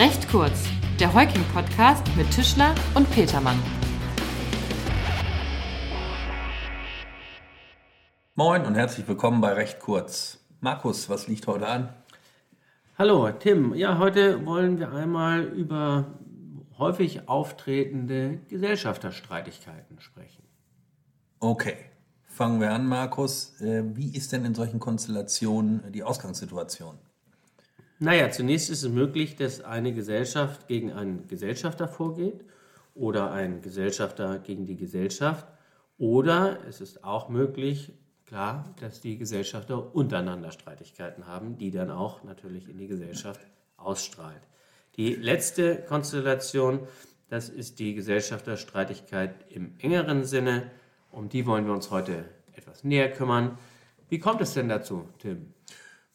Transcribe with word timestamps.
Recht 0.00 0.30
kurz, 0.30 0.64
der 0.98 1.12
Heuking-Podcast 1.12 2.16
mit 2.16 2.30
Tischler 2.30 2.74
und 2.94 3.10
Petermann. 3.10 3.58
Moin 8.34 8.64
und 8.64 8.76
herzlich 8.76 9.06
willkommen 9.06 9.42
bei 9.42 9.52
Recht 9.52 9.78
kurz. 9.78 10.38
Markus, 10.60 11.10
was 11.10 11.28
liegt 11.28 11.46
heute 11.46 11.66
an? 11.66 11.90
Hallo, 12.96 13.30
Tim. 13.32 13.74
Ja, 13.74 13.98
heute 13.98 14.46
wollen 14.46 14.78
wir 14.78 14.90
einmal 14.90 15.42
über 15.42 16.06
häufig 16.78 17.28
auftretende 17.28 18.38
Gesellschafterstreitigkeiten 18.48 20.00
sprechen. 20.00 20.44
Okay, 21.40 21.76
fangen 22.24 22.58
wir 22.62 22.72
an, 22.72 22.86
Markus. 22.86 23.60
Äh, 23.60 23.84
wie 23.94 24.16
ist 24.16 24.32
denn 24.32 24.46
in 24.46 24.54
solchen 24.54 24.80
Konstellationen 24.80 25.92
die 25.92 26.02
Ausgangssituation? 26.02 26.96
Naja, 28.02 28.30
zunächst 28.30 28.70
ist 28.70 28.82
es 28.82 28.88
möglich, 28.90 29.36
dass 29.36 29.60
eine 29.60 29.92
Gesellschaft 29.92 30.68
gegen 30.68 30.90
einen 30.90 31.28
Gesellschafter 31.28 31.86
vorgeht 31.86 32.46
oder 32.94 33.30
ein 33.30 33.60
Gesellschafter 33.60 34.38
gegen 34.38 34.64
die 34.64 34.76
Gesellschaft. 34.76 35.46
Oder 35.98 36.60
es 36.66 36.80
ist 36.80 37.04
auch 37.04 37.28
möglich, 37.28 37.92
klar, 38.24 38.74
dass 38.80 39.02
die 39.02 39.18
Gesellschafter 39.18 39.94
untereinander 39.94 40.50
Streitigkeiten 40.50 41.26
haben, 41.26 41.58
die 41.58 41.70
dann 41.70 41.90
auch 41.90 42.24
natürlich 42.24 42.70
in 42.70 42.78
die 42.78 42.86
Gesellschaft 42.86 43.42
ausstrahlt. 43.76 44.40
Die 44.96 45.14
letzte 45.14 45.76
Konstellation, 45.82 46.80
das 47.28 47.50
ist 47.50 47.80
die 47.80 47.94
Gesellschafterstreitigkeit 47.94 49.34
im 49.50 49.74
engeren 49.78 50.24
Sinne. 50.24 50.70
Um 51.10 51.28
die 51.28 51.44
wollen 51.44 51.66
wir 51.66 51.74
uns 51.74 51.90
heute 51.90 52.24
etwas 52.54 52.82
näher 52.82 53.12
kümmern. 53.12 53.58
Wie 54.08 54.20
kommt 54.20 54.40
es 54.40 54.54
denn 54.54 54.70
dazu, 54.70 55.06
Tim? 55.18 55.52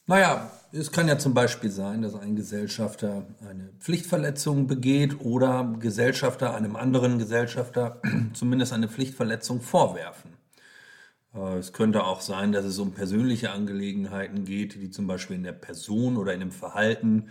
Naja, 0.08 0.52
es 0.72 0.92
kann 0.92 1.08
ja 1.08 1.18
zum 1.18 1.34
Beispiel 1.34 1.72
sein, 1.72 2.02
dass 2.04 2.16
ein 2.16 2.36
Gesellschafter 2.36 3.26
eine 3.50 3.70
Pflichtverletzung 3.80 4.68
begeht 4.68 5.20
oder 5.22 5.76
Gesellschafter 5.80 6.54
einem 6.54 6.76
anderen 6.76 7.18
Gesellschafter 7.18 8.02
zumindest 8.34 8.74
eine 8.74 8.88
Pflichtverletzung 8.88 9.62
vorwerfen. 9.62 10.34
Äh, 11.34 11.58
es 11.58 11.74
könnte 11.74 12.04
auch 12.04 12.22
sein, 12.22 12.52
dass 12.52 12.66
es 12.66 12.78
um 12.78 12.92
persönliche 12.94 13.52
Angelegenheiten 13.52 14.46
geht, 14.46 14.76
die 14.76 14.92
zum 14.92 15.08
Beispiel 15.08 15.38
in 15.38 15.44
der 15.44 15.54
Person 15.54 16.18
oder 16.18 16.34
in 16.34 16.40
dem 16.40 16.52
Verhalten 16.52 17.30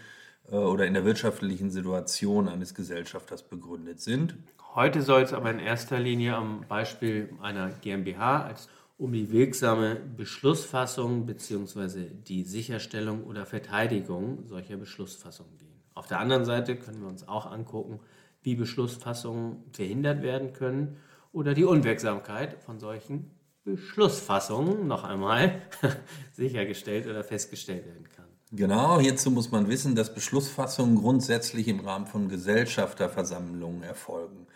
äh, 0.50 0.56
oder 0.56 0.86
in 0.86 0.94
der 0.94 1.04
wirtschaftlichen 1.04 1.70
Situation 1.70 2.48
eines 2.48 2.74
Gesellschafters 2.74 3.44
begründet 3.44 4.00
sind. 4.00 4.36
Heute 4.74 5.02
soll 5.02 5.22
es 5.22 5.32
aber 5.32 5.52
in 5.52 5.60
erster 5.60 6.00
Linie 6.00 6.34
am 6.34 6.64
Beispiel 6.68 7.28
einer 7.40 7.70
GmbH 7.82 8.42
als 8.42 8.68
um 8.96 9.12
die 9.12 9.30
wirksame 9.32 9.96
Beschlussfassung 9.96 11.26
bzw. 11.26 12.10
die 12.10 12.44
Sicherstellung 12.44 13.24
oder 13.24 13.46
Verteidigung 13.46 14.46
solcher 14.46 14.76
Beschlussfassungen 14.76 15.58
gehen. 15.58 15.82
Auf 15.94 16.06
der 16.06 16.20
anderen 16.20 16.44
Seite 16.44 16.76
können 16.76 17.00
wir 17.00 17.08
uns 17.08 17.26
auch 17.26 17.50
angucken, 17.50 18.00
wie 18.42 18.54
Beschlussfassungen 18.54 19.64
verhindert 19.72 20.22
werden 20.22 20.52
können 20.52 20.96
oder 21.32 21.54
die 21.54 21.64
Unwirksamkeit 21.64 22.62
von 22.62 22.78
solchen 22.78 23.30
Beschlussfassungen 23.64 24.86
noch 24.86 25.04
einmal 25.04 25.62
sichergestellt 26.32 27.06
oder 27.06 27.24
festgestellt 27.24 27.86
werden 27.86 28.08
kann. 28.14 28.26
Genau, 28.52 29.00
hierzu 29.00 29.30
muss 29.30 29.50
man 29.50 29.68
wissen, 29.68 29.96
dass 29.96 30.14
Beschlussfassungen 30.14 30.96
grundsätzlich 30.96 31.66
im 31.66 31.80
Rahmen 31.80 32.06
von 32.06 32.28
Gesellschafterversammlungen 32.28 33.82
erfolgen. 33.82 34.46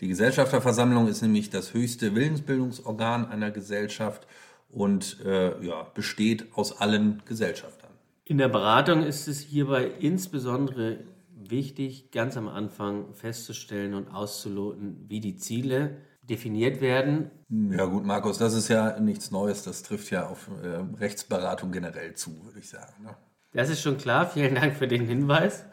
Die 0.00 0.08
Gesellschafterversammlung 0.08 1.08
ist 1.08 1.20
nämlich 1.20 1.50
das 1.50 1.74
höchste 1.74 2.14
Willensbildungsorgan 2.14 3.26
einer 3.26 3.50
Gesellschaft 3.50 4.26
und 4.70 5.20
äh, 5.24 5.62
ja, 5.64 5.86
besteht 5.94 6.46
aus 6.54 6.80
allen 6.80 7.22
Gesellschaftern. 7.26 7.90
In 8.24 8.38
der 8.38 8.48
Beratung 8.48 9.02
ist 9.02 9.28
es 9.28 9.40
hierbei 9.40 9.90
insbesondere 9.98 11.00
wichtig, 11.34 12.12
ganz 12.12 12.36
am 12.36 12.48
Anfang 12.48 13.12
festzustellen 13.12 13.92
und 13.94 14.08
auszuloten, 14.08 15.04
wie 15.08 15.20
die 15.20 15.36
Ziele 15.36 15.96
definiert 16.22 16.80
werden. 16.80 17.30
Ja 17.48 17.84
gut, 17.86 18.04
Markus, 18.06 18.38
das 18.38 18.54
ist 18.54 18.68
ja 18.68 18.98
nichts 19.00 19.30
Neues. 19.30 19.64
Das 19.64 19.82
trifft 19.82 20.10
ja 20.10 20.28
auf 20.28 20.48
äh, 20.62 20.98
Rechtsberatung 20.98 21.72
generell 21.72 22.14
zu, 22.14 22.44
würde 22.44 22.60
ich 22.60 22.68
sagen. 22.68 23.02
Ne? 23.02 23.16
Das 23.52 23.68
ist 23.68 23.82
schon 23.82 23.98
klar. 23.98 24.30
Vielen 24.30 24.54
Dank 24.54 24.76
für 24.76 24.86
den 24.86 25.06
Hinweis. 25.06 25.64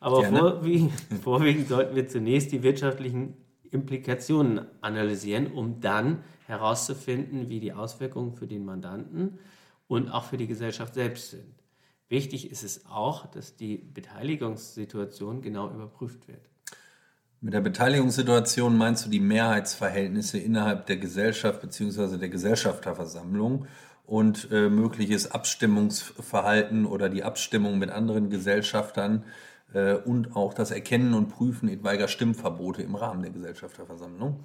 Aber 0.00 0.24
vorwiegend, 0.24 0.92
vorwiegend 1.22 1.68
sollten 1.68 1.94
wir 1.94 2.08
zunächst 2.08 2.50
die 2.52 2.62
wirtschaftlichen 2.62 3.36
Implikationen 3.70 4.66
analysieren, 4.80 5.52
um 5.52 5.80
dann 5.80 6.22
herauszufinden, 6.46 7.48
wie 7.48 7.60
die 7.60 7.72
Auswirkungen 7.72 8.32
für 8.34 8.46
den 8.46 8.64
Mandanten 8.64 9.38
und 9.88 10.10
auch 10.10 10.24
für 10.24 10.36
die 10.36 10.46
Gesellschaft 10.46 10.94
selbst 10.94 11.30
sind. 11.30 11.54
Wichtig 12.08 12.50
ist 12.50 12.64
es 12.64 12.86
auch, 12.86 13.26
dass 13.26 13.56
die 13.56 13.76
Beteiligungssituation 13.76 15.42
genau 15.42 15.70
überprüft 15.70 16.26
wird. 16.26 16.50
Mit 17.40 17.54
der 17.54 17.60
Beteiligungssituation 17.60 18.76
meinst 18.76 19.06
du 19.06 19.10
die 19.10 19.20
Mehrheitsverhältnisse 19.20 20.38
innerhalb 20.38 20.86
der 20.86 20.96
Gesellschaft 20.96 21.62
bzw. 21.62 22.18
der 22.18 22.28
Gesellschafterversammlung 22.28 23.66
und 24.04 24.48
äh, 24.50 24.68
mögliches 24.68 25.30
Abstimmungsverhalten 25.30 26.84
oder 26.84 27.08
die 27.08 27.22
Abstimmung 27.22 27.78
mit 27.78 27.90
anderen 27.90 28.28
Gesellschaftern 28.28 29.24
äh, 29.72 29.94
und 29.94 30.36
auch 30.36 30.54
das 30.54 30.70
Erkennen 30.70 31.14
und 31.14 31.28
Prüfen 31.28 31.68
etwaiger 31.68 32.08
Stimmverbote 32.08 32.82
im 32.82 32.94
Rahmen 32.94 33.22
der 33.22 33.30
Gesellschafterversammlung. 33.30 34.44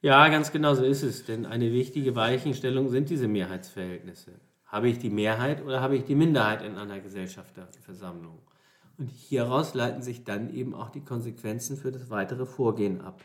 Ja, 0.00 0.28
ganz 0.28 0.50
genau 0.50 0.74
so 0.74 0.84
ist 0.84 1.02
es. 1.02 1.24
Denn 1.24 1.46
eine 1.46 1.72
wichtige 1.72 2.16
Weichenstellung 2.16 2.88
sind 2.88 3.08
diese 3.08 3.28
Mehrheitsverhältnisse. 3.28 4.32
Habe 4.66 4.88
ich 4.88 4.98
die 4.98 5.10
Mehrheit 5.10 5.62
oder 5.62 5.80
habe 5.80 5.96
ich 5.96 6.04
die 6.04 6.14
Minderheit 6.14 6.62
in 6.62 6.76
einer 6.76 6.98
Gesellschafterversammlung? 7.00 8.38
Und 8.98 9.08
hieraus 9.08 9.74
leiten 9.74 10.02
sich 10.02 10.24
dann 10.24 10.52
eben 10.52 10.74
auch 10.74 10.90
die 10.90 11.04
Konsequenzen 11.04 11.76
für 11.76 11.92
das 11.92 12.10
weitere 12.10 12.46
Vorgehen 12.46 13.00
ab. 13.00 13.20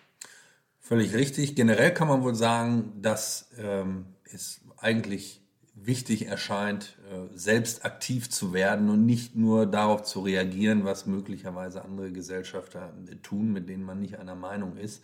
Völlig 0.80 1.14
richtig. 1.16 1.56
Generell 1.56 1.94
kann 1.94 2.08
man 2.08 2.24
wohl 2.24 2.36
sagen, 2.36 2.94
dass 3.02 3.50
ähm, 3.58 4.06
es 4.24 4.62
eigentlich 4.78 5.42
wichtig 5.74 6.28
erscheint, 6.28 6.97
selbst 7.34 7.86
aktiv 7.86 8.30
zu 8.30 8.54
werden 8.54 8.90
und 8.90 9.06
nicht 9.06 9.36
nur 9.36 9.66
darauf 9.66 10.04
zu 10.04 10.22
reagieren, 10.22 10.86
was 10.86 11.06
möglicherweise 11.06 11.84
andere 11.84 12.12
Gesellschafter 12.12 12.94
äh, 13.10 13.16
tun, 13.18 13.54
mit 13.54 13.70
denen 13.70 13.84
man 13.84 14.00
nicht 14.00 14.20
einer 14.20 14.36
Meinung 14.36 14.78
ist. 14.78 15.04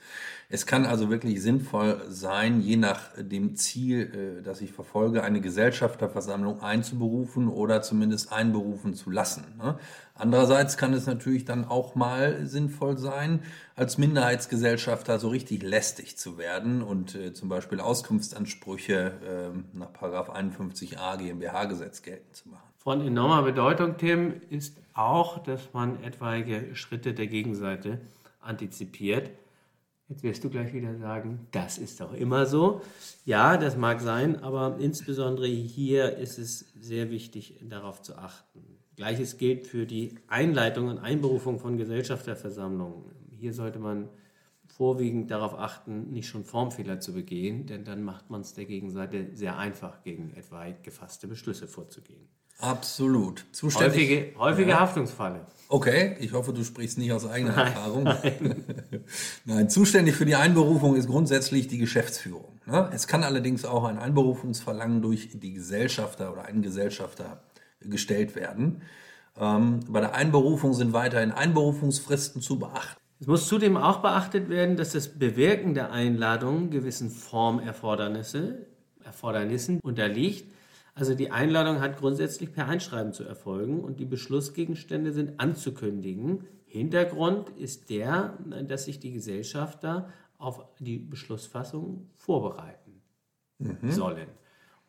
Es 0.49 0.65
kann 0.65 0.85
also 0.85 1.09
wirklich 1.09 1.41
sinnvoll 1.41 2.01
sein, 2.09 2.61
je 2.61 2.77
nach 2.77 3.11
dem 3.17 3.55
Ziel, 3.55 4.39
äh, 4.39 4.43
das 4.43 4.61
ich 4.61 4.73
verfolge, 4.73 5.23
eine 5.23 5.41
Gesellschafterversammlung 5.41 6.61
einzuberufen 6.61 7.47
oder 7.47 7.81
zumindest 7.81 8.31
einberufen 8.31 8.93
zu 8.93 9.09
lassen. 9.09 9.45
Ne? 9.57 9.77
Andererseits 10.15 10.77
kann 10.77 10.93
es 10.93 11.07
natürlich 11.07 11.45
dann 11.45 11.65
auch 11.65 11.95
mal 11.95 12.45
sinnvoll 12.45 12.97
sein, 12.97 13.41
als 13.75 13.97
Minderheitsgesellschafter 13.97 15.17
so 15.17 15.29
richtig 15.29 15.63
lästig 15.63 16.17
zu 16.17 16.37
werden 16.37 16.83
und 16.83 17.15
äh, 17.15 17.33
zum 17.33 17.49
Beispiel 17.49 17.79
Auskunftsansprüche 17.79 18.93
äh, 19.53 19.77
nach 19.77 19.89
51a 19.93 21.17
GmbH-Gesetz 21.17 21.92
geltend 22.01 22.35
zu 22.35 22.49
machen. 22.49 22.69
Von 22.77 23.01
enormer 23.01 23.43
Bedeutung, 23.43 23.97
Tim, 23.97 24.41
ist 24.49 24.77
auch, 24.93 25.37
dass 25.43 25.73
man 25.73 26.03
etwaige 26.03 26.75
Schritte 26.75 27.13
der 27.13 27.27
Gegenseite 27.27 28.01
antizipiert. 28.41 29.29
Jetzt 30.09 30.23
wirst 30.23 30.43
du 30.43 30.49
gleich 30.49 30.73
wieder 30.73 30.95
sagen, 30.97 31.47
das 31.51 31.77
ist 31.77 32.01
doch 32.01 32.13
immer 32.13 32.45
so. 32.45 32.81
Ja, 33.25 33.57
das 33.57 33.77
mag 33.77 34.01
sein, 34.01 34.43
aber 34.43 34.77
insbesondere 34.79 35.47
hier 35.47 36.17
ist 36.17 36.37
es 36.37 36.73
sehr 36.79 37.09
wichtig, 37.09 37.59
darauf 37.63 38.01
zu 38.01 38.17
achten. 38.17 38.59
Gleiches 38.95 39.37
gilt 39.37 39.65
für 39.65 39.85
die 39.85 40.15
Einleitung 40.27 40.87
und 40.87 40.99
Einberufung 40.99 41.59
von 41.59 41.77
Gesellschafterversammlungen. 41.77 43.05
Hier 43.31 43.53
sollte 43.53 43.79
man 43.79 44.09
vorwiegend 44.77 45.29
darauf 45.29 45.53
achten, 45.53 46.11
nicht 46.11 46.27
schon 46.27 46.45
Formfehler 46.45 46.99
zu 46.99 47.13
begehen, 47.13 47.67
denn 47.67 47.83
dann 47.83 48.03
macht 48.03 48.29
man 48.29 48.41
es 48.41 48.53
der 48.53 48.65
Gegenseite 48.65 49.27
sehr 49.33 49.57
einfach, 49.57 50.03
gegen 50.03 50.33
etwa 50.35 50.65
gefasste 50.81 51.27
Beschlüsse 51.27 51.67
vorzugehen. 51.67 52.27
Absolut. 52.59 53.45
Zuständig, 53.51 53.93
häufige, 53.93 54.39
häufige 54.39 54.69
ja. 54.71 54.79
Haftungsfalle. 54.79 55.45
Okay, 55.69 56.15
ich 56.19 56.33
hoffe, 56.33 56.53
du 56.53 56.63
sprichst 56.63 56.97
nicht 56.97 57.11
aus 57.11 57.25
eigener 57.25 57.55
nein, 57.55 57.67
Erfahrung. 57.67 58.03
Nein. 58.03 58.63
nein, 59.45 59.69
zuständig 59.69 60.15
für 60.15 60.25
die 60.25 60.35
Einberufung 60.35 60.95
ist 60.95 61.07
grundsätzlich 61.07 61.67
die 61.67 61.77
Geschäftsführung. 61.77 62.59
Ne? 62.65 62.89
Es 62.93 63.07
kann 63.07 63.23
allerdings 63.23 63.65
auch 63.65 63.83
ein 63.83 63.97
Einberufungsverlangen 63.97 65.01
durch 65.01 65.29
die 65.33 65.53
Gesellschafter 65.53 66.31
oder 66.31 66.45
einen 66.45 66.61
Gesellschafter 66.61 67.43
gestellt 67.81 68.35
werden. 68.35 68.81
Ähm, 69.37 69.81
bei 69.87 69.99
der 69.99 70.15
Einberufung 70.15 70.73
sind 70.73 70.93
weiterhin 70.93 71.31
Einberufungsfristen 71.31 72.41
zu 72.41 72.59
beachten. 72.59 73.02
Es 73.23 73.27
muss 73.27 73.47
zudem 73.47 73.77
auch 73.77 73.99
beachtet 73.99 74.49
werden, 74.49 74.75
dass 74.75 74.91
das 74.91 75.07
Bewirken 75.07 75.73
der 75.73 75.93
Einladung 75.93 76.69
gewissen 76.71 77.09
Formerfordernissen 77.09 78.65
Erfordernissen 79.01 79.79
unterliegt. 79.79 80.51
Also 80.93 81.15
die 81.15 81.31
Einladung 81.31 81.79
hat 81.79 81.99
grundsätzlich 81.99 82.51
per 82.51 82.67
Einschreiben 82.67 83.13
zu 83.13 83.23
erfolgen 83.23 83.79
und 83.79 84.01
die 84.01 84.05
Beschlussgegenstände 84.05 85.13
sind 85.13 85.39
anzukündigen. 85.39 86.43
Hintergrund 86.65 87.49
ist 87.51 87.89
der, 87.89 88.37
dass 88.67 88.83
sich 88.83 88.99
die 88.99 89.13
Gesellschafter 89.13 90.09
auf 90.37 90.65
die 90.79 90.97
Beschlussfassung 90.97 92.09
vorbereiten 92.15 93.01
mhm. 93.57 93.89
sollen. 93.89 94.27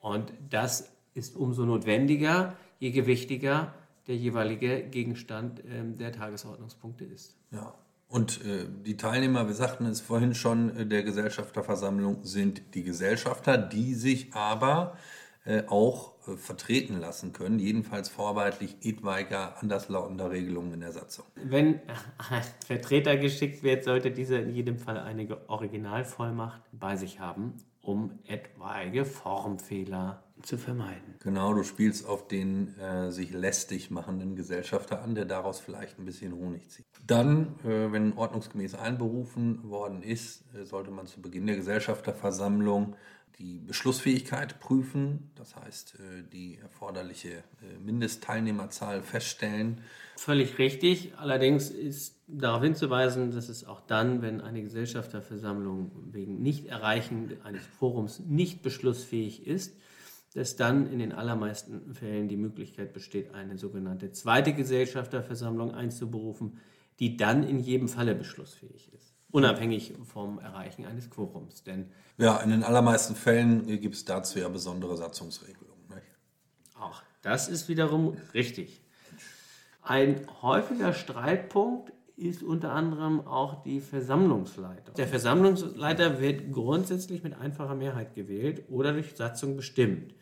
Und 0.00 0.32
das 0.50 0.92
ist 1.14 1.36
umso 1.36 1.64
notwendiger, 1.66 2.56
je 2.80 2.90
gewichtiger 2.90 3.72
der 4.08 4.16
jeweilige 4.16 4.82
Gegenstand 4.82 5.62
ähm, 5.70 5.96
der 5.98 6.10
Tagesordnungspunkte 6.10 7.04
ist. 7.04 7.38
Ja. 7.52 7.72
Und 8.14 8.44
äh, 8.44 8.66
die 8.86 8.96
Teilnehmer, 8.96 9.48
wir 9.48 9.54
sagten 9.54 9.86
es 9.86 10.00
vorhin 10.00 10.36
schon, 10.36 10.76
äh, 10.76 10.86
der 10.86 11.02
Gesellschafterversammlung 11.02 12.22
sind 12.22 12.62
die 12.74 12.84
Gesellschafter, 12.84 13.58
die 13.58 13.94
sich 13.94 14.32
aber 14.34 14.96
äh, 15.44 15.64
auch 15.66 16.12
äh, 16.28 16.36
vertreten 16.36 17.00
lassen 17.00 17.32
können, 17.32 17.58
jedenfalls 17.58 18.08
vorbehaltlich 18.08 18.76
etwaiger 18.82 19.60
anderslautender 19.60 20.30
Regelungen 20.30 20.74
in 20.74 20.80
der 20.80 20.92
Satzung. 20.92 21.24
Wenn 21.34 21.80
ein 22.30 22.42
Vertreter 22.64 23.16
geschickt 23.16 23.64
wird, 23.64 23.82
sollte 23.82 24.12
dieser 24.12 24.40
in 24.40 24.54
jedem 24.54 24.78
Fall 24.78 24.98
eine 24.98 25.36
Originalvollmacht 25.48 26.62
bei 26.70 26.94
sich 26.94 27.18
haben, 27.18 27.54
um 27.84 28.18
etwaige 28.26 29.04
Formfehler 29.04 30.22
zu 30.42 30.58
vermeiden. 30.58 31.14
Genau, 31.22 31.54
du 31.54 31.62
spielst 31.62 32.06
auf 32.06 32.26
den 32.26 32.76
äh, 32.78 33.10
sich 33.10 33.32
lästig 33.32 33.90
machenden 33.90 34.36
Gesellschafter 34.36 35.02
an, 35.02 35.14
der 35.14 35.24
daraus 35.24 35.60
vielleicht 35.60 35.98
ein 35.98 36.04
bisschen 36.04 36.34
Honig 36.34 36.68
zieht. 36.70 36.86
Dann, 37.06 37.58
äh, 37.64 37.92
wenn 37.92 38.16
ordnungsgemäß 38.16 38.74
einberufen 38.74 39.68
worden 39.68 40.02
ist, 40.02 40.44
äh, 40.54 40.64
sollte 40.64 40.90
man 40.90 41.06
zu 41.06 41.22
Beginn 41.22 41.46
der 41.46 41.56
Gesellschafterversammlung 41.56 42.96
die 43.38 43.58
Beschlussfähigkeit 43.58 44.60
prüfen, 44.60 45.30
das 45.34 45.56
heißt 45.56 45.96
äh, 45.96 46.22
die 46.32 46.58
erforderliche 46.58 47.30
äh, 47.30 47.78
Mindestteilnehmerzahl 47.84 49.02
feststellen. 49.02 49.80
Völlig 50.16 50.58
richtig. 50.58 51.12
Allerdings 51.16 51.70
ist 51.70 52.16
darauf 52.28 52.62
hinzuweisen, 52.62 53.32
dass 53.32 53.48
es 53.48 53.66
auch 53.66 53.80
dann, 53.80 54.22
wenn 54.22 54.40
eine 54.40 54.62
Gesellschafterversammlung 54.62 55.90
wegen 56.12 56.42
Nichterreichen 56.42 57.36
eines 57.42 57.66
Forums 57.66 58.20
nicht 58.20 58.62
beschlussfähig 58.62 59.46
ist, 59.46 59.76
dass 60.34 60.56
dann 60.56 60.90
in 60.90 60.98
den 60.98 61.12
allermeisten 61.12 61.94
Fällen 61.94 62.28
die 62.28 62.36
Möglichkeit 62.36 62.92
besteht, 62.92 63.34
eine 63.34 63.58
sogenannte 63.58 64.12
zweite 64.12 64.52
Gesellschafterversammlung 64.52 65.72
einzuberufen, 65.72 66.58
die 66.98 67.16
dann 67.16 67.42
in 67.42 67.58
jedem 67.58 67.88
Falle 67.88 68.14
beschlussfähig 68.14 68.92
ist, 68.92 69.14
unabhängig 69.34 69.94
vom 70.04 70.38
Erreichen 70.38 70.84
eines 70.86 71.10
Quorums. 71.10 71.64
Denn 71.64 71.90
ja, 72.18 72.36
in 72.36 72.50
den 72.50 72.62
allermeisten 72.62 73.16
Fällen 73.16 73.66
gibt 73.80 73.96
es 73.96 74.04
dazu 74.04 74.38
ja 74.38 74.48
besondere 74.48 74.96
Satzungsregelungen. 74.96 75.88
Nicht? 75.88 76.06
Auch 76.78 77.02
das 77.22 77.48
ist 77.48 77.68
wiederum 77.68 78.16
richtig. 78.32 78.80
Ein 79.82 80.24
häufiger 80.40 80.92
Streitpunkt 80.92 81.92
ist 82.16 82.44
unter 82.44 82.70
anderem 82.70 83.26
auch 83.26 83.64
die 83.64 83.80
Versammlungsleitung. 83.80 84.94
Der 84.94 85.08
Versammlungsleiter 85.08 86.20
wird 86.20 86.52
grundsätzlich 86.52 87.24
mit 87.24 87.34
einfacher 87.36 87.74
Mehrheit 87.74 88.14
gewählt 88.14 88.62
oder 88.68 88.92
durch 88.92 89.16
Satzung 89.16 89.56
bestimmt. 89.56 90.14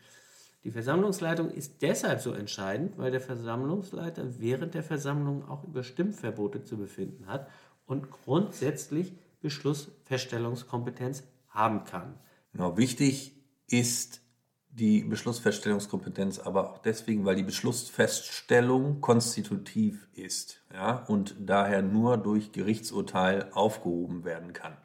Die 0.63 0.71
Versammlungsleitung 0.71 1.51
ist 1.51 1.83
deshalb 1.83 2.19
so 2.19 2.31
entscheidend, 2.31 2.97
weil 2.97 3.11
der 3.11 3.21
Versammlungsleiter 3.21 4.39
während 4.39 4.73
der 4.73 4.81
Versammlung 4.81 5.47
auch 5.47 5.65
über 5.65 5.83
Stimmverbote 5.83 6.63
zu 6.63 6.77
befinden 6.77 7.27
hat 7.27 7.47
und 7.85 8.11
grundsätzlich 8.11 9.13
Beschlussfeststellungskompetenz 9.41 11.23
haben 11.49 11.83
kann. 11.83 12.17
Genau, 12.51 12.77
wichtig 12.77 13.35
ist 13.67 14.21
die 14.69 15.03
Beschlussfeststellungskompetenz 15.03 16.39
aber 16.39 16.71
auch 16.71 16.79
deswegen, 16.79 17.25
weil 17.25 17.35
die 17.35 17.43
Beschlussfeststellung 17.43 19.01
konstitutiv 19.01 20.07
ist 20.13 20.63
ja, 20.73 21.03
und 21.07 21.35
daher 21.39 21.83
nur 21.83 22.17
durch 22.17 22.51
Gerichtsurteil 22.51 23.49
aufgehoben 23.51 24.23
werden 24.23 24.53
kann. 24.53 24.75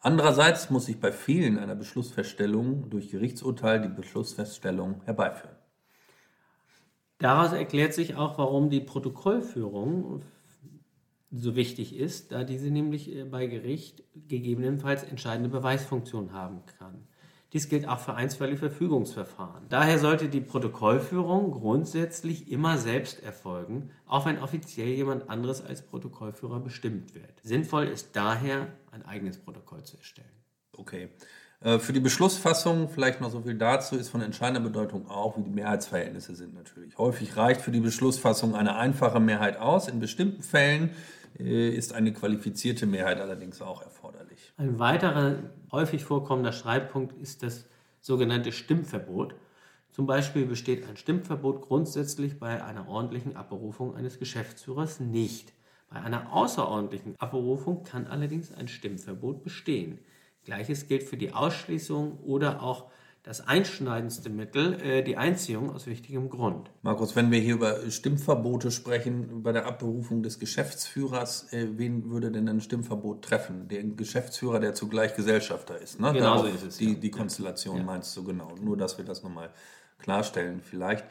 Andererseits 0.00 0.70
muss 0.70 0.86
sich 0.86 1.00
bei 1.00 1.12
vielen 1.12 1.58
einer 1.58 1.74
Beschlussfeststellung 1.74 2.88
durch 2.88 3.10
Gerichtsurteil 3.10 3.82
die 3.82 3.88
Beschlussfeststellung 3.88 5.02
herbeiführen. 5.04 5.56
Daraus 7.18 7.52
erklärt 7.52 7.92
sich 7.92 8.14
auch, 8.14 8.38
warum 8.38 8.70
die 8.70 8.80
Protokollführung 8.80 10.22
so 11.30 11.56
wichtig 11.56 11.96
ist, 11.96 12.32
da 12.32 12.44
diese 12.44 12.70
nämlich 12.70 13.14
äh, 13.14 13.24
bei 13.24 13.46
Gericht 13.46 14.02
gegebenenfalls 14.28 15.02
entscheidende 15.02 15.48
Beweisfunktion 15.48 16.32
haben 16.32 16.64
kann. 16.78 17.06
Dies 17.52 17.68
gilt 17.68 17.88
auch 17.88 18.00
für 18.00 18.14
einstweilige 18.14 18.58
Verfügungsverfahren. 18.58 19.68
Daher 19.68 19.98
sollte 19.98 20.28
die 20.28 20.40
Protokollführung 20.40 21.52
grundsätzlich 21.52 22.50
immer 22.50 22.76
selbst 22.76 23.22
erfolgen, 23.22 23.90
auch 24.04 24.26
wenn 24.26 24.38
offiziell 24.38 24.88
jemand 24.88 25.30
anderes 25.30 25.64
als 25.64 25.86
Protokollführer 25.86 26.60
bestimmt 26.60 27.14
wird. 27.14 27.40
Sinnvoll 27.42 27.84
ist 27.84 28.14
daher, 28.14 28.72
ein 28.90 29.04
eigenes 29.04 29.38
Protokoll 29.38 29.84
zu 29.84 29.96
erstellen. 29.96 30.28
Okay. 30.72 31.08
Äh, 31.60 31.78
für 31.78 31.92
die 31.92 32.00
Beschlussfassung 32.00 32.88
vielleicht 32.88 33.20
noch 33.20 33.30
so 33.30 33.40
viel 33.40 33.54
dazu 33.54 33.96
ist 33.96 34.08
von 34.08 34.20
entscheidender 34.20 34.60
Bedeutung 34.60 35.08
auch, 35.08 35.36
wie 35.36 35.42
die 35.42 35.50
Mehrheitsverhältnisse 35.50 36.34
sind 36.34 36.54
natürlich. 36.54 36.96
Häufig 36.98 37.36
reicht 37.36 37.60
für 37.60 37.70
die 37.70 37.80
Beschlussfassung 37.80 38.54
eine 38.54 38.76
einfache 38.76 39.20
Mehrheit 39.20 39.58
aus. 39.58 39.88
In 39.88 40.00
bestimmten 40.00 40.42
Fällen 40.42 40.90
äh, 41.38 41.70
ist 41.70 41.94
eine 41.94 42.12
qualifizierte 42.12 42.86
Mehrheit 42.86 43.20
allerdings 43.20 43.62
auch 43.62 43.82
erforderlich. 43.82 44.52
Ein 44.56 44.78
weiterer 44.78 45.36
häufig 45.72 46.04
vorkommender 46.04 46.52
Streitpunkt 46.52 47.20
ist 47.20 47.42
das 47.42 47.66
sogenannte 48.00 48.52
Stimmverbot. 48.52 49.34
Zum 49.90 50.06
Beispiel 50.06 50.44
besteht 50.44 50.86
ein 50.86 50.96
Stimmverbot 50.98 51.62
grundsätzlich 51.62 52.38
bei 52.38 52.62
einer 52.62 52.86
ordentlichen 52.86 53.34
Abberufung 53.34 53.96
eines 53.96 54.18
Geschäftsführers 54.18 55.00
nicht. 55.00 55.54
Bei 55.88 56.00
einer 56.00 56.32
außerordentlichen 56.32 57.14
Abberufung 57.18 57.82
kann 57.84 58.06
allerdings 58.06 58.52
ein 58.52 58.68
Stimmverbot 58.68 59.42
bestehen. 59.42 59.98
Gleiches 60.46 60.88
gilt 60.88 61.02
für 61.02 61.16
die 61.16 61.32
Ausschließung 61.32 62.20
oder 62.20 62.62
auch 62.62 62.86
das 63.26 63.48
einschneidendste 63.48 64.30
Mittel, 64.30 64.80
äh, 64.80 65.02
die 65.02 65.16
Einziehung 65.16 65.74
aus 65.74 65.88
wichtigem 65.88 66.30
Grund. 66.30 66.70
Markus, 66.82 67.16
wenn 67.16 67.32
wir 67.32 67.40
hier 67.40 67.54
über 67.54 67.90
Stimmverbote 67.90 68.70
sprechen, 68.70 69.42
bei 69.42 69.50
der 69.50 69.66
Abberufung 69.66 70.22
des 70.22 70.38
Geschäftsführers, 70.38 71.52
äh, 71.52 71.66
wen 71.72 72.08
würde 72.08 72.30
denn 72.30 72.48
ein 72.48 72.60
Stimmverbot 72.60 73.22
treffen? 73.22 73.66
Den 73.66 73.96
Geschäftsführer, 73.96 74.60
der 74.60 74.74
zugleich 74.74 75.16
Gesellschafter 75.16 75.76
ist. 75.76 75.98
Ne? 75.98 76.12
Genau 76.12 76.38
so 76.38 76.46
ist 76.46 76.62
es. 76.62 76.76
Die, 76.76 76.92
ja. 76.92 76.94
die 76.94 77.10
Konstellation 77.10 77.78
ja. 77.78 77.82
meinst 77.82 78.16
du 78.16 78.22
genau. 78.22 78.54
Nur, 78.62 78.76
dass 78.76 78.96
wir 78.96 79.04
das 79.04 79.24
nochmal 79.24 79.50
klarstellen 79.98 80.60
vielleicht. 80.62 81.04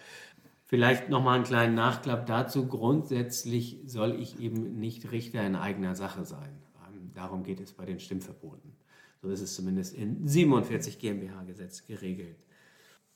Vielleicht 0.64 1.10
nochmal 1.10 1.36
einen 1.36 1.44
kleinen 1.44 1.76
Nachklapp 1.76 2.26
dazu. 2.28 2.68
Grundsätzlich 2.68 3.82
soll 3.86 4.16
ich 4.18 4.40
eben 4.40 4.80
nicht 4.80 5.12
Richter 5.12 5.46
in 5.46 5.58
eigener 5.58 5.96
Sache 5.96 6.24
sein. 6.24 6.64
Ähm, 6.88 7.12
darum 7.14 7.44
geht 7.44 7.60
es 7.60 7.74
bei 7.74 7.84
den 7.84 8.00
Stimmverboten. 8.00 8.75
So 9.21 9.29
ist 9.29 9.41
es 9.41 9.56
zumindest 9.56 9.94
in 9.95 10.27
47 10.27 11.00
GmbH-Gesetz 11.00 11.86
geregelt. 11.86 12.38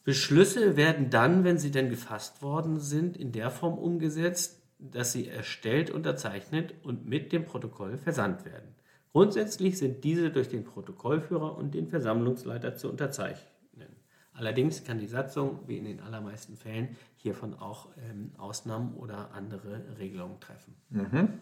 Beschlüsse 0.04 0.76
werden 0.76 1.10
dann, 1.10 1.44
wenn 1.44 1.58
sie 1.58 1.72
denn 1.72 1.90
gefasst 1.90 2.42
worden 2.42 2.80
sind, 2.80 3.18
in 3.18 3.32
der 3.32 3.52
Form 3.52 3.78
umgesetzt, 3.78 4.62
dass 4.80 5.12
sie 5.12 5.28
erstellt, 5.28 5.92
unterzeichnet 5.92 6.74
und 6.84 7.06
mit 7.06 7.32
dem 7.32 7.46
Protokoll 7.46 7.98
versandt 7.98 8.46
werden. 8.46 8.76
Grundsätzlich 9.12 9.78
sind 9.78 10.04
diese 10.04 10.30
durch 10.32 10.50
den 10.50 10.64
Protokollführer 10.64 11.58
und 11.58 11.74
den 11.74 11.88
Versammlungsleiter 11.88 12.76
zu 12.76 12.90
unterzeichnen. 12.90 13.50
Allerdings 14.34 14.86
kann 14.86 15.00
die 15.00 15.08
Satzung, 15.08 15.60
wie 15.68 15.78
in 15.78 15.84
den 15.84 16.00
allermeisten 16.00 16.56
Fällen, 16.56 16.96
hiervon 17.18 17.54
auch 17.56 17.90
ähm, 18.10 18.32
Ausnahmen 18.38 18.96
oder 18.96 19.34
andere 19.34 19.84
Regelungen 19.98 20.40
treffen. 20.40 20.76
Mhm. 20.90 21.42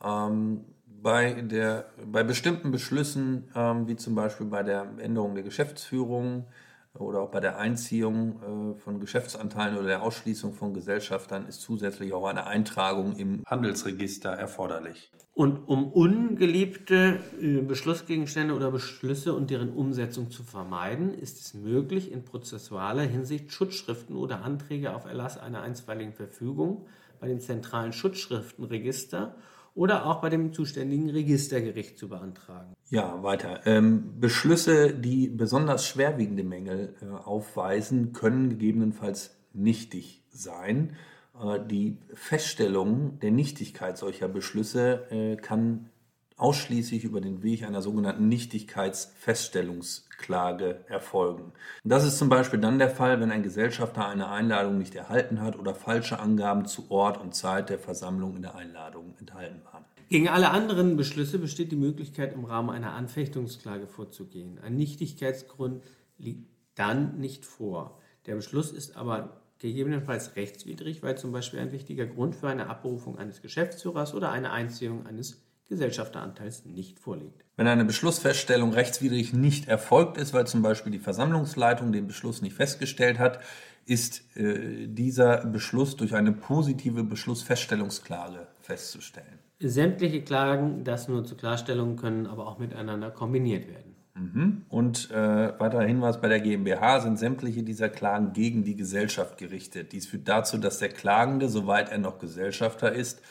Ähm, 0.00 0.64
bei, 1.04 1.34
der, 1.34 1.84
bei 2.10 2.22
bestimmten 2.22 2.70
Beschlüssen, 2.70 3.50
ähm, 3.54 3.86
wie 3.86 3.94
zum 3.94 4.14
Beispiel 4.14 4.46
bei 4.46 4.62
der 4.62 4.88
Änderung 4.98 5.34
der 5.34 5.44
Geschäftsführung 5.44 6.46
oder 6.94 7.20
auch 7.20 7.30
bei 7.30 7.40
der 7.40 7.58
Einziehung 7.58 8.72
äh, 8.72 8.80
von 8.80 9.00
Geschäftsanteilen 9.00 9.76
oder 9.76 9.86
der 9.86 10.02
Ausschließung 10.02 10.54
von 10.54 10.72
Gesellschaftern, 10.72 11.46
ist 11.46 11.60
zusätzlich 11.60 12.14
auch 12.14 12.24
eine 12.24 12.46
Eintragung 12.46 13.16
im 13.16 13.44
Handelsregister 13.44 14.30
erforderlich. 14.30 15.12
Und 15.34 15.68
um 15.68 15.92
ungeliebte 15.92 17.20
äh, 17.38 17.60
Beschlussgegenstände 17.60 18.54
oder 18.54 18.70
Beschlüsse 18.70 19.34
und 19.34 19.50
deren 19.50 19.74
Umsetzung 19.74 20.30
zu 20.30 20.42
vermeiden, 20.42 21.12
ist 21.12 21.38
es 21.38 21.52
möglich, 21.52 22.12
in 22.12 22.24
prozessualer 22.24 23.02
Hinsicht 23.02 23.52
Schutzschriften 23.52 24.16
oder 24.16 24.42
Anträge 24.42 24.94
auf 24.94 25.04
Erlass 25.04 25.36
einer 25.36 25.60
einstweiligen 25.60 26.14
Verfügung 26.14 26.86
bei 27.20 27.28
dem 27.28 27.40
zentralen 27.40 27.92
Schutzschriftenregister 27.92 29.34
oder 29.74 30.06
auch 30.06 30.20
bei 30.20 30.30
dem 30.30 30.52
zuständigen 30.52 31.10
Registergericht 31.10 31.98
zu 31.98 32.08
beantragen. 32.08 32.74
Ja, 32.90 33.22
weiter. 33.22 33.60
Ähm, 33.66 34.20
Beschlüsse, 34.20 34.94
die 34.94 35.28
besonders 35.28 35.86
schwerwiegende 35.86 36.44
Mängel 36.44 36.94
äh, 37.02 37.06
aufweisen, 37.06 38.12
können 38.12 38.50
gegebenenfalls 38.50 39.36
nichtig 39.52 40.22
sein. 40.30 40.96
Äh, 41.40 41.58
die 41.66 41.98
Feststellung 42.14 43.18
der 43.20 43.32
Nichtigkeit 43.32 43.98
solcher 43.98 44.28
Beschlüsse 44.28 45.10
äh, 45.10 45.36
kann 45.36 45.90
ausschließlich 46.36 47.04
über 47.04 47.20
den 47.20 47.42
Weg 47.42 47.62
einer 47.62 47.80
sogenannten 47.80 48.26
Nichtigkeitsfeststellungsklage 48.28 50.84
erfolgen. 50.88 51.52
Das 51.84 52.04
ist 52.04 52.18
zum 52.18 52.28
Beispiel 52.28 52.58
dann 52.58 52.78
der 52.78 52.90
Fall, 52.90 53.20
wenn 53.20 53.30
ein 53.30 53.44
Gesellschafter 53.44 54.08
eine 54.08 54.28
Einladung 54.28 54.78
nicht 54.78 54.96
erhalten 54.96 55.40
hat 55.40 55.58
oder 55.58 55.74
falsche 55.74 56.18
Angaben 56.18 56.66
zu 56.66 56.90
Ort 56.90 57.18
und 57.20 57.34
Zeit 57.34 57.70
der 57.70 57.78
Versammlung 57.78 58.36
in 58.36 58.42
der 58.42 58.56
Einladung 58.56 59.14
enthalten 59.20 59.64
waren. 59.64 59.84
Gegen 60.08 60.28
alle 60.28 60.50
anderen 60.50 60.96
Beschlüsse 60.96 61.38
besteht 61.38 61.70
die 61.72 61.76
Möglichkeit, 61.76 62.34
im 62.34 62.44
Rahmen 62.44 62.70
einer 62.70 62.92
Anfechtungsklage 62.92 63.86
vorzugehen. 63.86 64.58
Ein 64.62 64.76
Nichtigkeitsgrund 64.76 65.82
liegt 66.18 66.50
dann 66.74 67.18
nicht 67.18 67.46
vor. 67.46 67.98
Der 68.26 68.34
Beschluss 68.34 68.72
ist 68.72 68.96
aber 68.96 69.40
gegebenenfalls 69.58 70.36
rechtswidrig, 70.36 71.02
weil 71.02 71.16
zum 71.16 71.32
Beispiel 71.32 71.60
ein 71.60 71.72
wichtiger 71.72 72.06
Grund 72.06 72.36
für 72.36 72.48
eine 72.48 72.68
Abberufung 72.68 73.18
eines 73.18 73.40
Geschäftsführers 73.40 74.14
oder 74.14 74.30
eine 74.30 74.50
Einziehung 74.50 75.06
eines 75.06 75.42
Gesellschafteranteils 75.68 76.64
nicht 76.64 76.98
vorliegt. 76.98 77.44
Wenn 77.56 77.66
eine 77.66 77.84
Beschlussfeststellung 77.84 78.72
rechtswidrig 78.72 79.32
nicht 79.32 79.68
erfolgt 79.68 80.18
ist, 80.18 80.34
weil 80.34 80.46
zum 80.46 80.62
Beispiel 80.62 80.92
die 80.92 80.98
Versammlungsleitung 80.98 81.92
den 81.92 82.06
Beschluss 82.06 82.42
nicht 82.42 82.54
festgestellt 82.54 83.18
hat, 83.18 83.40
ist 83.86 84.36
äh, 84.36 84.86
dieser 84.86 85.44
Beschluss 85.46 85.96
durch 85.96 86.14
eine 86.14 86.32
positive 86.32 87.04
Beschlussfeststellungsklage 87.04 88.46
festzustellen. 88.60 89.38
Sämtliche 89.60 90.22
Klagen, 90.22 90.84
das 90.84 91.08
nur 91.08 91.24
zur 91.24 91.36
Klarstellung, 91.36 91.96
können 91.96 92.26
aber 92.26 92.46
auch 92.46 92.58
miteinander 92.58 93.10
kombiniert 93.10 93.68
werden. 93.68 93.94
Mhm. 94.14 94.62
Und 94.68 95.10
äh, 95.10 95.58
weiterer 95.58 95.84
Hinweis 95.84 96.20
bei 96.20 96.28
der 96.28 96.40
GmbH 96.40 97.00
sind 97.00 97.18
sämtliche 97.18 97.62
dieser 97.62 97.88
Klagen 97.88 98.32
gegen 98.32 98.64
die 98.64 98.76
Gesellschaft 98.76 99.38
gerichtet. 99.38 99.92
Dies 99.92 100.06
führt 100.06 100.28
dazu, 100.28 100.58
dass 100.58 100.78
der 100.78 100.90
Klagende, 100.90 101.48
soweit 101.48 101.90
er 101.90 101.98
noch 101.98 102.18
Gesellschafter 102.18 102.92
ist, 102.92 103.22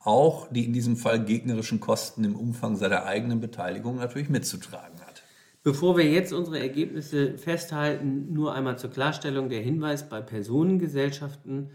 auch 0.00 0.48
die 0.50 0.64
in 0.64 0.72
diesem 0.72 0.96
Fall 0.96 1.24
gegnerischen 1.24 1.80
Kosten 1.80 2.24
im 2.24 2.36
Umfang 2.36 2.76
seiner 2.76 3.04
eigenen 3.04 3.40
Beteiligung 3.40 3.96
natürlich 3.96 4.28
mitzutragen 4.28 5.00
hat. 5.00 5.22
Bevor 5.62 5.96
wir 5.96 6.04
jetzt 6.04 6.32
unsere 6.32 6.60
Ergebnisse 6.60 7.36
festhalten, 7.36 8.32
nur 8.32 8.54
einmal 8.54 8.78
zur 8.78 8.90
Klarstellung 8.90 9.48
der 9.48 9.60
Hinweis, 9.60 10.08
bei 10.08 10.20
Personengesellschaften 10.20 11.70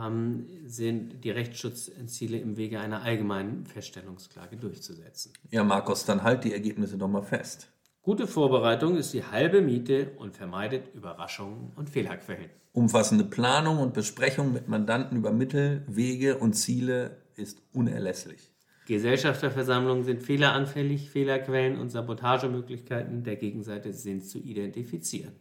ähm, 0.00 0.46
sind 0.64 1.24
die 1.24 1.30
Rechtsschutzziele 1.30 2.38
im 2.38 2.56
Wege 2.56 2.80
einer 2.80 3.02
allgemeinen 3.02 3.66
Feststellungsklage 3.66 4.56
durchzusetzen. 4.56 5.32
Ja, 5.50 5.64
Markus, 5.64 6.04
dann 6.04 6.22
halt 6.22 6.44
die 6.44 6.52
Ergebnisse 6.52 6.96
doch 6.96 7.08
mal 7.08 7.22
fest. 7.22 7.68
Gute 8.02 8.28
Vorbereitung 8.28 8.96
ist 8.96 9.12
die 9.12 9.24
halbe 9.24 9.60
Miete 9.60 10.12
und 10.18 10.36
vermeidet 10.36 10.94
Überraschungen 10.94 11.72
und 11.74 11.90
Fehlerquellen. 11.90 12.50
Umfassende 12.72 13.24
Planung 13.24 13.78
und 13.80 13.94
Besprechung 13.94 14.52
mit 14.52 14.68
Mandanten 14.68 15.16
über 15.16 15.32
Mittel, 15.32 15.82
Wege 15.88 16.38
und 16.38 16.52
Ziele 16.52 17.16
ist 17.36 17.62
unerlässlich. 17.72 18.52
Gesellschafterversammlungen 18.86 20.04
sind 20.04 20.22
fehleranfällig, 20.22 21.10
Fehlerquellen 21.10 21.78
und 21.78 21.90
Sabotagemöglichkeiten 21.90 23.24
der 23.24 23.36
Gegenseite 23.36 23.92
sind 23.92 24.24
zu 24.24 24.38
identifizieren. 24.38 25.34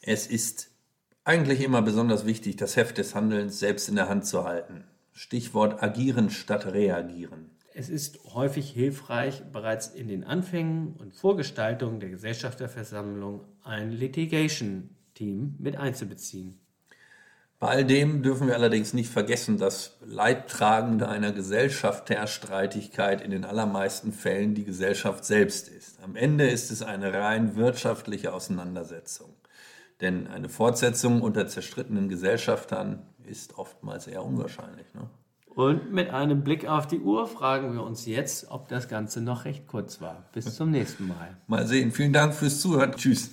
Es 0.00 0.26
ist 0.26 0.70
eigentlich 1.24 1.62
immer 1.62 1.82
besonders 1.82 2.26
wichtig, 2.26 2.56
das 2.56 2.76
Heft 2.76 2.98
des 2.98 3.14
Handelns 3.14 3.58
selbst 3.58 3.88
in 3.88 3.96
der 3.96 4.08
Hand 4.08 4.26
zu 4.26 4.44
halten. 4.44 4.84
Stichwort 5.12 5.82
agieren 5.82 6.30
statt 6.30 6.66
reagieren. 6.66 7.50
Es 7.74 7.88
ist 7.88 8.34
häufig 8.34 8.70
hilfreich, 8.70 9.42
bereits 9.52 9.88
in 9.88 10.08
den 10.08 10.24
Anfängen 10.24 10.94
und 10.94 11.14
Vorgestaltungen 11.14 12.00
der 12.00 12.10
Gesellschafterversammlung 12.10 13.44
ein 13.62 13.92
Litigation-Team 13.92 15.56
mit 15.58 15.76
einzubeziehen. 15.76 16.58
Bei 17.62 17.68
all 17.68 17.84
dem 17.84 18.24
dürfen 18.24 18.48
wir 18.48 18.56
allerdings 18.56 18.92
nicht 18.92 19.08
vergessen, 19.08 19.56
dass 19.56 19.96
Leidtragende 20.04 21.08
einer 21.08 21.30
Gesellschafterstreitigkeit 21.30 23.20
in 23.20 23.30
den 23.30 23.44
allermeisten 23.44 24.12
Fällen 24.12 24.56
die 24.56 24.64
Gesellschaft 24.64 25.24
selbst 25.24 25.68
ist. 25.68 26.02
Am 26.02 26.16
Ende 26.16 26.48
ist 26.48 26.72
es 26.72 26.82
eine 26.82 27.14
rein 27.14 27.54
wirtschaftliche 27.54 28.32
Auseinandersetzung. 28.32 29.32
Denn 30.00 30.26
eine 30.26 30.48
Fortsetzung 30.48 31.22
unter 31.22 31.46
zerstrittenen 31.46 32.08
Gesellschaftern 32.08 33.06
ist 33.24 33.56
oftmals 33.56 34.08
eher 34.08 34.24
unwahrscheinlich. 34.24 34.92
Ne? 34.94 35.08
Und 35.46 35.92
mit 35.92 36.10
einem 36.10 36.42
Blick 36.42 36.66
auf 36.66 36.88
die 36.88 36.98
Uhr 36.98 37.28
fragen 37.28 37.74
wir 37.74 37.84
uns 37.84 38.06
jetzt, 38.06 38.50
ob 38.50 38.66
das 38.66 38.88
Ganze 38.88 39.20
noch 39.20 39.44
recht 39.44 39.68
kurz 39.68 40.00
war. 40.00 40.24
Bis 40.32 40.56
zum 40.56 40.72
nächsten 40.72 41.06
Mal. 41.06 41.36
Mal 41.46 41.64
sehen. 41.68 41.92
Vielen 41.92 42.12
Dank 42.12 42.34
fürs 42.34 42.60
Zuhören. 42.60 42.90
Tschüss. 42.96 43.32